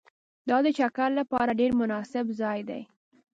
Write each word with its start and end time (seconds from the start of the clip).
دا 0.49 0.57
د 0.65 0.67
چکر 0.77 1.09
لپاره 1.19 1.57
ډېر 1.59 1.71
مناسب 1.81 2.25
ځای 2.41 2.59
دی 2.69 2.81